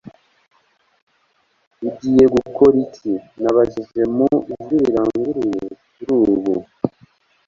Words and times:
ugiye 1.87 2.23
gukora 2.35 2.75
iki? 2.85 3.13
nabajije 3.41 4.01
mu 4.15 4.25
ijwi 4.53 4.75
riranguruye. 4.83 5.63
kuri 5.93 6.11
ubu 6.31 6.55